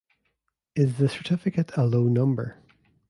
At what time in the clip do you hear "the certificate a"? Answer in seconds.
0.97-1.85